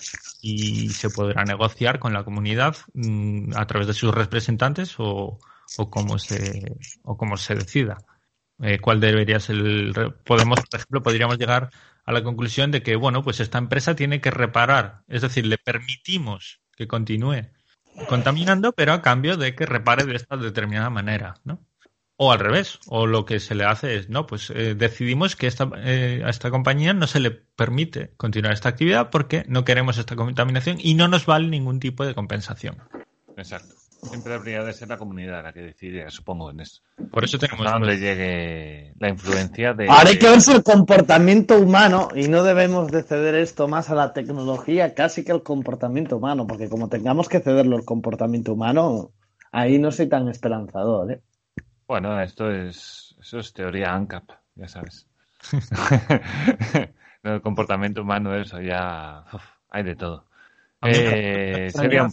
[0.40, 5.38] y se podrá negociar con la comunidad mm, a través de sus representantes o,
[5.76, 7.98] o como se, o como se decida.
[8.62, 9.56] Eh, ¿Cuál debería ser.
[10.24, 11.70] Podemos, por ejemplo, podríamos llegar
[12.04, 15.58] a la conclusión de que, bueno, pues esta empresa tiene que reparar, es decir, le
[15.58, 17.50] permitimos que continúe
[18.08, 21.60] contaminando, pero a cambio de que repare de esta determinada manera, ¿no?
[22.16, 25.46] O al revés, o lo que se le hace es, no, pues eh, decidimos que
[25.46, 29.96] esta, eh, a esta compañía no se le permite continuar esta actividad porque no queremos
[29.96, 32.76] esta contaminación y no nos vale ningún tipo de compensación.
[33.36, 33.74] Exacto.
[34.02, 36.80] Siempre debería de ser la comunidad la que decide, supongo, en eso.
[37.10, 37.66] Por eso tenemos...
[37.66, 39.88] A donde llegue la influencia de...
[39.88, 43.94] Ahora hay que ver el comportamiento humano y no debemos de ceder esto más a
[43.94, 49.12] la tecnología casi que al comportamiento humano, porque como tengamos que cederlo al comportamiento humano,
[49.52, 51.22] ahí no soy tan esperanzador, ¿eh?
[51.86, 55.08] Bueno, esto es, eso es teoría ANCAP, ya sabes.
[57.22, 59.24] el comportamiento humano, eso ya
[59.68, 60.26] hay de todo.
[60.82, 62.08] Eh, sería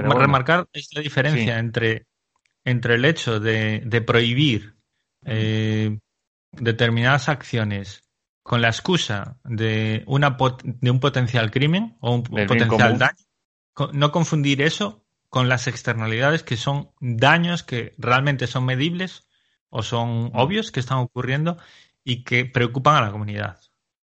[0.00, 2.06] remarcar esta diferencia entre,
[2.64, 4.74] entre el hecho de, prohibir
[5.24, 5.98] eh,
[6.52, 8.02] determinadas acciones
[8.42, 13.16] con la excusa de, una de un potencial crimen o un potencial daño.
[13.92, 19.26] No confundir eso con las externalidades que son daños que realmente son medibles
[19.70, 21.56] o son obvios que están ocurriendo
[22.04, 23.58] y que preocupan a la comunidad.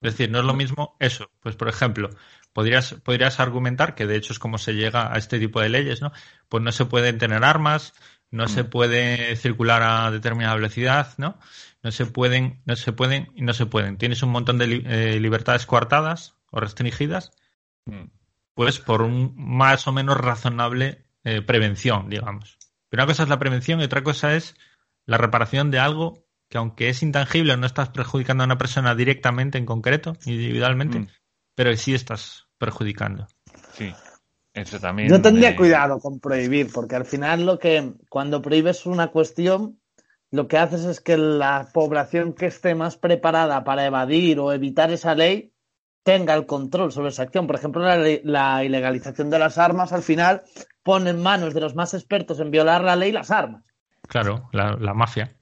[0.00, 1.30] Es decir, no es lo mismo eso.
[1.40, 2.10] Pues, por ejemplo,
[2.58, 6.02] podrías, podrías argumentar que de hecho es como se llega a este tipo de leyes,
[6.02, 6.10] ¿no?
[6.48, 7.94] Pues no se pueden tener armas,
[8.32, 8.70] no se mm.
[8.70, 11.38] puede circular a determinada velocidad, ¿no?
[11.84, 13.96] No se pueden, no se pueden y no se pueden.
[13.96, 17.30] Tienes un montón de eh, libertades coartadas o restringidas,
[17.84, 18.06] mm.
[18.54, 22.58] pues por un más o menos razonable eh, prevención, digamos.
[22.88, 24.56] Pero una cosa es la prevención y otra cosa es
[25.06, 29.58] la reparación de algo que aunque es intangible, no estás perjudicando a una persona directamente
[29.58, 31.08] en concreto, individualmente, mm.
[31.54, 33.26] pero sí estás perjudicando.
[33.74, 33.94] Sí.
[34.54, 35.08] Eso también.
[35.08, 39.78] Yo tendría cuidado con prohibir, porque al final lo que cuando prohíbes una cuestión,
[40.30, 44.90] lo que haces es que la población que esté más preparada para evadir o evitar
[44.90, 45.52] esa ley
[46.02, 47.46] tenga el control sobre esa acción.
[47.46, 50.42] Por ejemplo, la, ilegalización de las armas al final
[50.82, 53.64] pone en manos de los más expertos en violar la ley las armas.
[54.08, 55.36] Claro, la, mafia.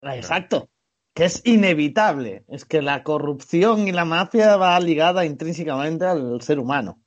[0.00, 0.70] Exacto.
[1.14, 2.44] Que es inevitable.
[2.48, 7.00] Es que la corrupción y la mafia va ligada intrínsecamente al ser humano.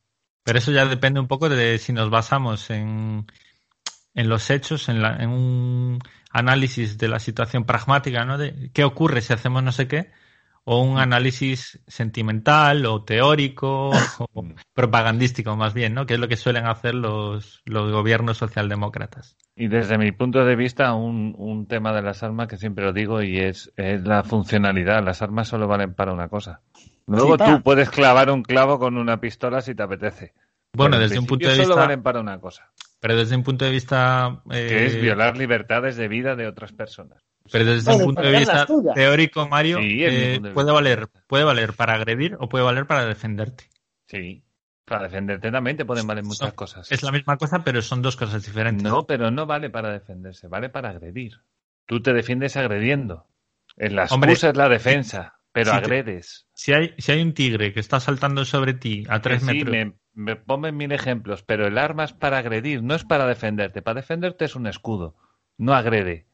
[0.44, 3.26] Pero eso ya depende un poco de si nos basamos en,
[4.14, 8.38] en los hechos, en, en un análisis de la situación pragmática, ¿no?
[8.38, 10.12] De qué ocurre si hacemos no sé qué,
[10.66, 13.92] o un análisis sentimental o teórico
[14.34, 16.06] o propagandístico más bien, ¿no?
[16.06, 19.38] Que es lo que suelen hacer los, los gobiernos socialdemócratas.
[19.56, 22.94] Y desde mi punto de vista, un, un tema de las armas que siempre lo
[22.94, 25.04] digo y es, es la funcionalidad.
[25.04, 26.62] Las armas solo valen para una cosa.
[27.08, 30.34] Luego tú puedes clavar un clavo con una pistola si te apetece.
[30.74, 31.64] Bueno, desde un punto de vista...
[31.64, 32.72] solo valen para una cosa.
[33.00, 34.42] Pero desde un punto de vista...
[34.50, 37.24] Que es eh, violar libertades de vida de otras personas.
[37.52, 42.36] Pero desde un punto de vista teórico, Mario, eh, puede valer, puede valer para agredir
[42.40, 43.66] o puede valer para defenderte.
[44.08, 44.44] Sí,
[44.86, 46.92] para defenderte también te pueden valer muchas cosas.
[46.92, 48.84] Es la misma cosa, pero son dos cosas diferentes.
[48.84, 51.42] No, pero no vale para defenderse, vale para agredir.
[51.86, 53.28] Tú te defiendes agrediendo.
[53.78, 56.48] En las excusa es la defensa, pero agredes.
[56.54, 59.72] si, hay, si hay un tigre que está saltando sobre ti a tres metros.
[59.72, 63.82] Me, me pongan mil ejemplos, pero el arma es para agredir, no es para defenderte.
[63.82, 65.16] Para defenderte es un escudo,
[65.58, 66.26] no agrede.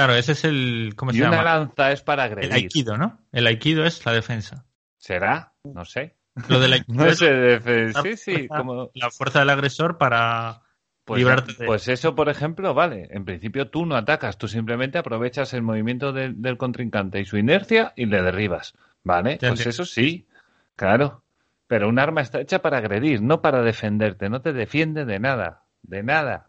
[0.00, 0.94] Claro, ese es el.
[0.96, 2.50] ¿Cómo se y una lanza es para agredir.
[2.50, 3.18] El aikido, ¿no?
[3.32, 4.64] El aikido es la defensa.
[4.96, 5.52] ¿Será?
[5.62, 6.16] No sé.
[6.48, 7.04] Lo del aikido.
[7.04, 8.48] no sé, sí, sí.
[8.48, 8.90] Como...
[8.94, 10.62] La fuerza del agresor para.
[11.04, 11.66] Pues, librarte de...
[11.66, 13.08] pues eso, por ejemplo, vale.
[13.10, 17.92] En principio tú no atacas, tú simplemente aprovechas el movimiento del contrincante y su inercia
[17.94, 18.72] y le derribas.
[19.04, 19.36] ¿Vale?
[19.38, 20.28] pues eso sí,
[20.76, 21.24] claro.
[21.66, 24.30] Pero un arma está hecha para agredir, no para defenderte.
[24.30, 25.64] No te defiende de nada.
[25.82, 26.48] De nada.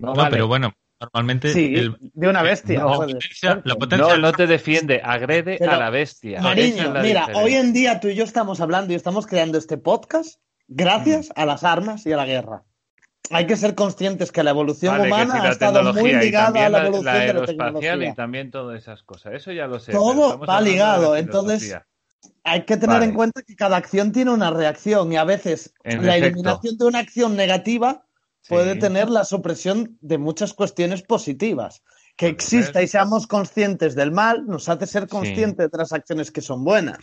[0.00, 1.52] No, pero bueno, Normalmente.
[1.52, 2.80] Sí, de una bestia.
[2.80, 6.40] No, no, te defiende, agrede a la bestia.
[6.40, 10.40] Mariño, mira, hoy en día tú y yo estamos hablando y estamos creando este podcast
[10.66, 11.32] gracias mm.
[11.36, 12.64] a las armas y a la guerra.
[13.30, 17.14] Hay que ser conscientes que la evolución humana ha estado muy ligada a la evolución
[17.14, 18.08] de la tecnología.
[18.08, 19.34] y también todas esas cosas.
[19.34, 19.92] Eso ya lo sé.
[19.92, 21.14] Todo va ligado.
[21.14, 21.76] Entonces,
[22.42, 26.16] hay que tener en cuenta que cada acción tiene una reacción y a veces la
[26.16, 28.06] eliminación de una acción negativa
[28.48, 31.82] puede tener la supresión de muchas cuestiones positivas.
[32.16, 36.40] Que exista y seamos conscientes del mal nos hace ser conscientes de las acciones que
[36.40, 36.98] son buenas.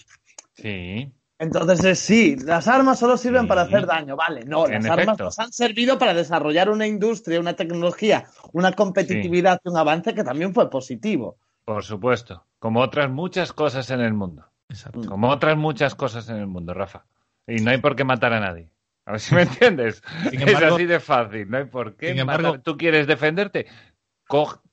[0.56, 1.12] Sí.
[1.38, 4.46] Entonces, sí, las armas solo sirven para hacer daño, vale.
[4.46, 9.70] No, las armas nos han servido para desarrollar una industria, una tecnología, una competitividad y
[9.70, 11.38] un avance que también fue positivo.
[11.66, 14.46] Por supuesto, como otras muchas cosas en el mundo.
[14.70, 15.08] Exacto.
[15.08, 17.06] Como otras muchas cosas en el mundo, Rafa.
[17.48, 18.70] Y no hay por qué matar a nadie.
[19.06, 20.02] A ver si me entiendes.
[20.32, 22.16] es así de fácil, no hay por qué.
[22.64, 23.68] Tú quieres defenderte,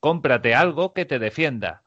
[0.01, 1.83] cómprate algo que te defienda.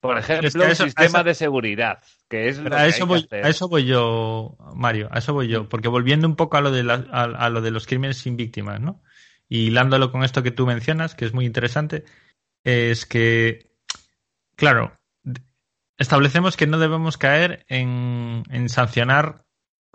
[0.00, 4.56] Por ejemplo, un sistema de seguridad, que es a eso voy, A eso voy yo,
[4.74, 6.80] Mario, a eso voy yo, porque volviendo un poco a lo de,
[7.10, 9.02] a, lo de los crímenes sin víctimas, ¿no?
[9.48, 12.04] Y hilándolo con esto que tú mencionas, que es muy interesante,
[12.62, 13.70] es que,
[14.54, 14.92] claro,
[15.96, 19.45] establecemos que no debemos caer en, en sancionar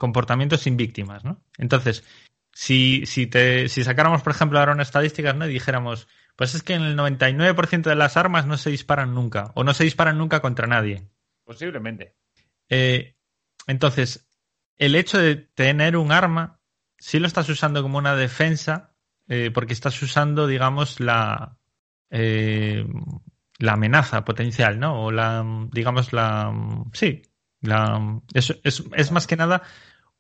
[0.01, 1.43] comportamientos sin víctimas, ¿no?
[1.59, 2.03] Entonces,
[2.51, 5.45] si, si, te, si sacáramos, por ejemplo, ahora unas estadísticas, ¿no?
[5.45, 9.51] Y dijéramos, pues es que en el 99% de las armas no se disparan nunca,
[9.53, 11.07] o no se disparan nunca contra nadie.
[11.43, 12.15] Posiblemente.
[12.67, 13.15] Eh,
[13.67, 14.27] entonces,
[14.79, 16.59] el hecho de tener un arma,
[16.97, 18.95] sí lo estás usando como una defensa,
[19.27, 21.59] eh, porque estás usando, digamos, la,
[22.09, 22.87] eh,
[23.59, 25.03] la amenaza potencial, ¿no?
[25.03, 26.51] O la, digamos, la,
[26.91, 27.21] sí,
[27.59, 29.61] la, es, es, es más que nada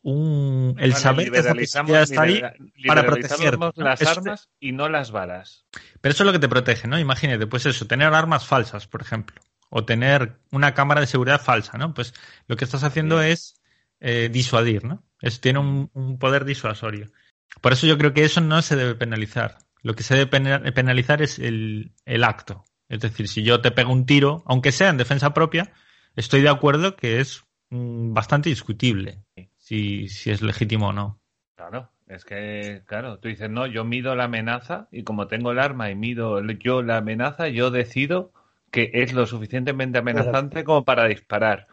[0.03, 2.41] un, el saber que está ahí
[2.87, 5.65] para proteger las armas y no las balas.
[6.01, 6.99] Pero eso es lo que te protege, ¿no?
[6.99, 11.77] Imagínate, pues eso, tener armas falsas, por ejemplo, o tener una cámara de seguridad falsa,
[11.77, 11.93] ¿no?
[11.93, 12.13] Pues
[12.47, 13.61] lo que estás haciendo es
[13.99, 15.03] eh, disuadir, ¿no?
[15.21, 17.11] Es, tiene un, poder disuasorio.
[17.61, 19.59] Por eso yo creo que eso no se debe penalizar.
[19.83, 22.65] Lo que se debe penalizar es el, el acto.
[22.87, 25.71] Es decir, si yo te pego un tiro, aunque sea en defensa propia,
[26.15, 29.23] estoy de acuerdo que es mm, bastante discutible
[29.71, 31.21] si, si es legítimo o no.
[31.55, 35.59] Claro, es que, claro, tú dices, no, yo mido la amenaza y como tengo el
[35.59, 38.33] arma y mido yo la amenaza, yo decido
[38.69, 41.67] que es lo suficientemente amenazante como para disparar.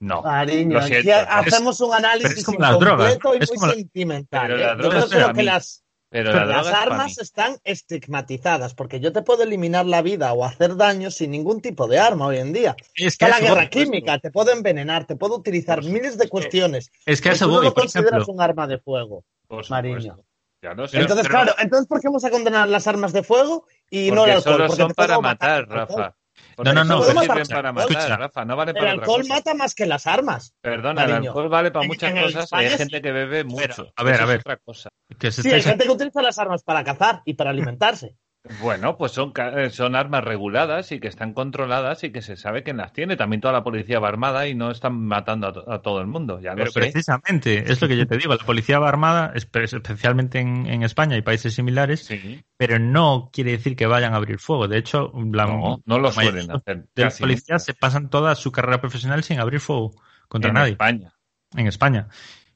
[0.00, 0.22] No.
[0.22, 4.60] Cariño, aquí hacemos un análisis completo y muy sentimental.
[4.60, 4.76] ¿eh?
[4.82, 5.83] Yo creo que las,
[6.14, 11.10] pero, las armas están estigmatizadas, porque yo te puedo eliminar la vida o hacer daño
[11.10, 12.76] sin ningún tipo de arma hoy en día.
[12.94, 16.92] Es que la guerra química, te puedo envenenar, te puedo utilizar miles de cuestiones.
[17.04, 19.24] Es que eso tú no lo consideras un arma de fuego,
[19.68, 20.16] Mariño.
[20.62, 24.30] entonces, claro, entonces ¿por qué vamos a condenar las armas de fuego y no el
[24.30, 24.68] alcohol?
[24.68, 26.14] Solo son para matar, Rafa
[26.58, 27.00] no, no, no.
[27.48, 30.54] para matar, Rafa, no vale para El alcohol mata más que las armas.
[30.60, 33.92] Perdona, el alcohol vale para muchas cosas y hay gente que bebe mucho.
[33.94, 34.42] a ver, a ver.
[34.64, 34.90] cosa.
[35.30, 38.16] sí, hay gente que utiliza las armas para cazar y para alimentarse.
[38.60, 42.62] Bueno, pues son, eh, son armas reguladas y que están controladas y que se sabe
[42.62, 43.16] quién las tiene.
[43.16, 46.38] También toda la policía va armada y no están matando a, todo el mundo.
[46.40, 50.82] Ya Pero precisamente, es lo que yo te digo, la policía va armada, especialmente en,
[50.82, 52.10] España y países similares,
[52.58, 54.68] pero no quiere decir que vayan a abrir fuego.
[54.68, 56.84] De hecho, la, no, no lo suelen hacer.
[56.94, 59.92] De policías se pasan toda su carrera profesional sin abrir fuego
[60.28, 60.72] contra nadie.
[60.72, 61.14] En España.
[61.56, 62.08] En España.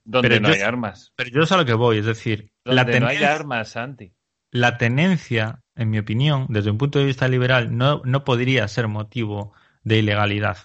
[0.05, 1.15] Donde no hay armas.
[1.17, 4.13] Pero yo sé a lo que voy, es decir, la no hay armas, Santi.
[4.51, 8.89] La tenencia en mi opinión, desde un punto de vista liberal, no, no podría ser
[8.89, 10.59] motivo de ilegalidad.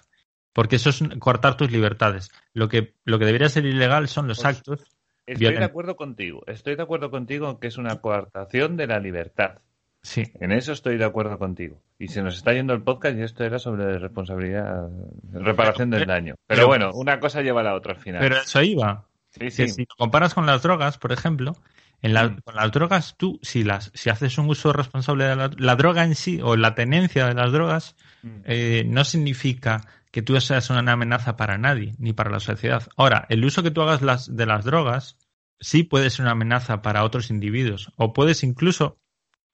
[0.52, 2.30] Porque eso es cortar tus libertades.
[2.52, 4.84] Lo que, lo que debería ser ilegal son los pues actos.
[5.26, 6.42] Estoy de acuerdo contigo.
[6.46, 9.60] Estoy de acuerdo contigo que es una coartación de la libertad.
[10.02, 10.24] Sí.
[10.40, 11.80] En eso estoy de acuerdo contigo.
[11.98, 14.90] Y se nos está yendo el podcast y esto era sobre responsabilidad,
[15.32, 16.34] reparación del daño.
[16.46, 18.20] Pero, bueno, una cosa lleva a la otra al final.
[18.20, 19.06] Pero eso iba.
[19.30, 19.68] Sí, sí.
[19.68, 21.56] si comparas con las drogas, por ejemplo,
[22.02, 22.40] Mm.
[22.44, 26.14] Con las drogas, tú, si, las, si haces un uso responsable de la, droga en
[26.14, 28.28] sí o la tenencia de las drogas, mm.
[28.44, 32.86] eh, no significa que tú seas una amenaza para nadie, ni para la sociedad.
[32.96, 35.16] Ahora, el uso que tú hagas las, de las drogas
[35.58, 38.98] sí puede ser una amenaza para otros individuos, o puedes incluso,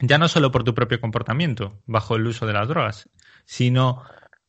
[0.00, 3.08] ya no solo por tu propio comportamiento bajo el uso de las drogas,
[3.44, 4.02] sino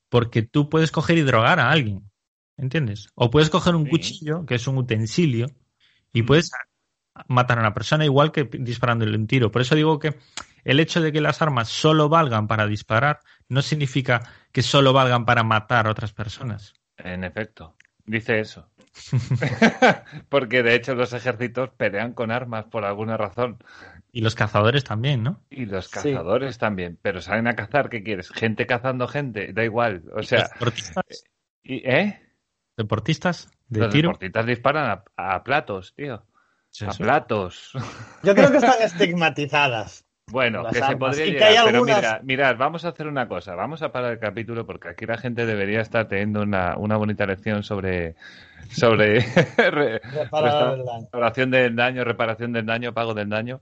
[0.10, 2.12] porque tú puedes coger y drogar a alguien,
[2.58, 3.10] ¿entiendes?
[3.16, 5.48] O puedes coger un cuchillo, que es un utensilio,
[6.12, 6.26] y mm.
[6.26, 6.52] puedes
[7.28, 9.52] matar a una persona igual que disparándole un tiro.
[9.52, 10.16] Por eso digo que
[10.64, 15.26] el hecho de que las armas solo valgan para disparar no significa que solo valgan
[15.26, 16.74] para matar a otras personas.
[16.98, 18.70] En efecto, dice eso.
[20.30, 23.58] Porque de hecho los ejércitos pelean con armas por alguna razón.
[24.12, 25.42] Y los cazadores también, ¿no?
[25.50, 27.00] Y los cazadores también.
[27.02, 28.30] Pero salen a cazar, ¿qué quieres?
[28.30, 30.04] Gente cazando gente, da igual.
[30.14, 30.50] O sea.
[30.54, 31.24] ¿Deportistas?
[31.64, 32.20] ¿Eh?
[32.76, 33.50] ¿Deportistas?
[33.70, 36.26] ¿De los deportistas disparan a platos, tío
[36.88, 37.72] a platos.
[38.24, 40.06] Yo creo que están estigmatizadas.
[40.28, 43.92] Bueno, que se podría llegar, pero mira, mirad, vamos a hacer una cosa, vamos a
[43.92, 48.16] parar el capítulo porque aquí la gente debería estar teniendo una, una bonita lección sobre
[48.70, 49.20] sobre
[49.58, 53.60] reparación del daño, reparación del daño, pago del daño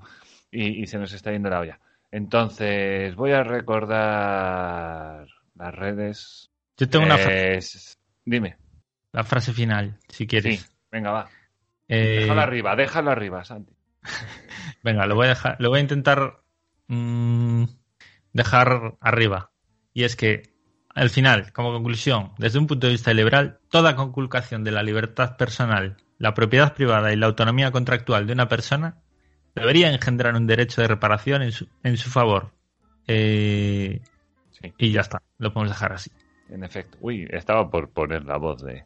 [0.51, 1.79] y, se nos está yendo la olla.
[2.11, 6.51] Entonces, voy a recordar las redes.
[6.77, 7.95] Yo tengo una frase.
[8.25, 8.57] Dime.
[9.11, 10.61] La frase final, si quieres.
[10.61, 11.29] Sí, venga, va.
[11.89, 13.73] Eh, déjalo arriba, déjalo arriba, Santi.
[14.83, 16.41] Venga, lo voy a dejar, lo voy a intentar
[16.87, 17.63] mm,
[18.31, 19.51] dejar arriba.
[19.93, 20.53] Y es que,
[20.93, 25.35] al final, como conclusión, desde un punto de vista liberal, toda conculcación de la libertad
[25.35, 29.01] personal, la propiedad privada y la autonomía contractual de una persona
[29.55, 32.51] debería engendrar un derecho de reparación en su, en su favor.
[33.07, 34.01] Eh,
[34.77, 36.11] y ya está, lo podemos dejar así.
[36.49, 36.97] En efecto.
[37.01, 38.83] Uy, estaba por poner la voz de...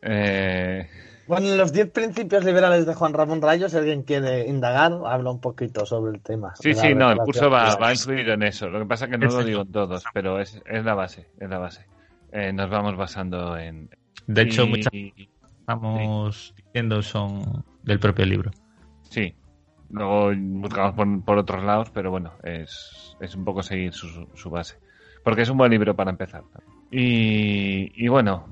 [0.00, 0.88] Eh...
[1.26, 5.40] Bueno, los 10 principios liberales de Juan Ramón Rayo, si alguien quiere indagar, habla un
[5.40, 6.54] poquito sobre el tema.
[6.56, 8.68] Sí, sí, no, el curso va, a influir en eso.
[8.68, 11.28] Lo que pasa es que no lo digo en todos, pero es, es la base,
[11.38, 11.86] es la base.
[12.32, 13.90] Eh, nos vamos basando en...
[14.26, 14.92] De hecho, muchas
[15.60, 18.52] estamos diciendo son del propio libro.
[19.02, 19.34] Sí,
[19.90, 24.78] luego buscamos por, otros lados, pero bueno, es, es un poco seguir su, su, base.
[25.24, 26.44] Porque es un buen libro para empezar.
[26.90, 28.46] Y, y bueno,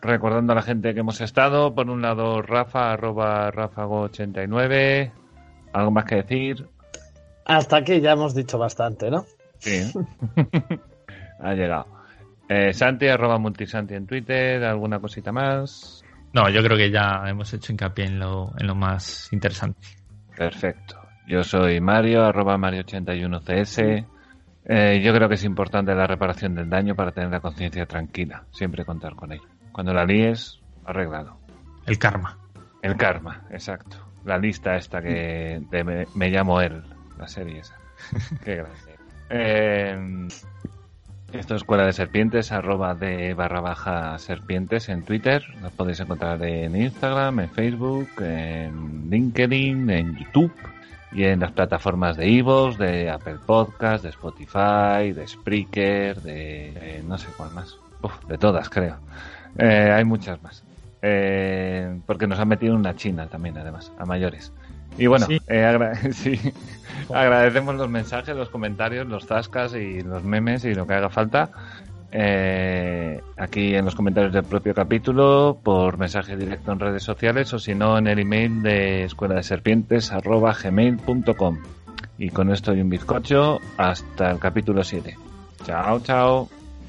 [0.00, 5.12] recordando a la gente que hemos estado, por un lado Rafa, arroba Rafago89,
[5.72, 6.66] ¿algo más que decir?
[7.44, 9.24] Hasta aquí ya hemos dicho bastante, ¿no?
[9.58, 9.92] Sí.
[11.40, 11.86] ha llegado.
[12.48, 16.04] Eh, Santi, arroba Multisanti en Twitter, ¿alguna cosita más?
[16.32, 19.80] No, yo creo que ya hemos hecho hincapié en lo, en lo más interesante.
[20.36, 20.96] Perfecto.
[21.26, 24.06] Yo soy Mario, arroba Mario81CS.
[24.64, 28.44] Eh, yo creo que es importante la reparación del daño para tener la conciencia tranquila.
[28.50, 29.48] Siempre contar con ello.
[29.72, 31.36] Cuando la líes, arreglado.
[31.86, 32.38] El karma.
[32.82, 33.96] El karma, exacto.
[34.24, 35.60] La lista esta que
[36.14, 36.82] me, llamo él,
[37.18, 37.76] la serie esa.
[38.44, 38.94] Qué gracia.
[39.30, 40.28] Eh,
[41.32, 45.44] esto es Escuela de Serpientes, arroba de barra baja serpientes en Twitter.
[45.60, 50.52] Nos podéis encontrar en Instagram, en Facebook, en LinkedIn, en YouTube
[51.12, 57.16] y en las plataformas de Evox, de Apple Podcast, de Spotify, de Spreaker, de, no
[57.16, 57.78] sé cuál más.
[58.26, 58.98] de todas, creo.
[59.58, 60.64] Eh, hay muchas más.
[61.02, 64.52] Eh, porque nos han metido una china también, además, a mayores.
[64.98, 65.64] Y bueno, eh,
[67.14, 71.50] agradecemos los mensajes, los comentarios, los zascas y los memes y lo que haga falta.
[73.36, 77.74] aquí en los comentarios del propio capítulo, por mensaje directo en redes sociales o si
[77.74, 81.58] no en el email de escuela de serpientes arroba gmail.com.
[82.18, 85.16] Y con esto y un bizcocho, hasta el capítulo 7.
[85.64, 86.48] Chao, chao.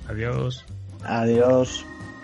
[0.10, 0.66] Adiós.
[1.06, 1.86] Adiós.